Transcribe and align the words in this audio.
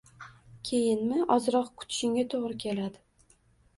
Keyinmi, 0.69 1.19
ozroq 1.35 1.69
kutishingga 1.83 2.25
to`g`ri 2.33 2.59
keladi 2.67 3.03